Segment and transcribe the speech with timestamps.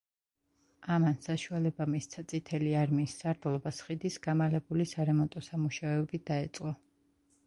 [0.93, 6.73] ამან საშუალება მისცა წითელი არმიის სარდლობას ხიდის გამალებული სარემონტო სამუშაოები დაეწყო.